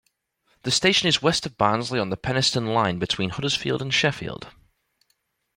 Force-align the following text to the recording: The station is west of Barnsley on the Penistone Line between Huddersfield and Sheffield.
The 0.63 0.71
station 0.71 1.07
is 1.09 1.21
west 1.21 1.45
of 1.45 1.59
Barnsley 1.59 1.99
on 1.99 2.09
the 2.09 2.17
Penistone 2.17 2.65
Line 2.73 2.97
between 2.97 3.29
Huddersfield 3.29 3.83
and 3.83 3.93
Sheffield. 3.93 4.47